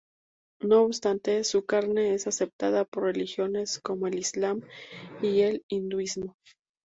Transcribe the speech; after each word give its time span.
No 0.61 0.81
obstante 0.81 1.43
su 1.43 1.63
carne 1.63 2.15
es 2.15 2.25
aceptada 2.25 2.85
por 2.85 3.03
religiones 3.03 3.79
como 3.83 4.07
el 4.07 4.17
Islam 4.17 4.63
y 5.21 5.41
el 5.41 5.63
hinduismo. 5.69 6.35